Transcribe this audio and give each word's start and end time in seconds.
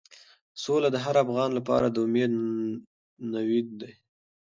سوله 0.63 0.87
د 0.91 0.97
هر 1.05 1.15
افغان 1.23 1.49
لپاره 1.57 1.87
د 1.89 1.97
امید 2.05 2.31
نوید 3.33 3.67
دی. 3.81 3.93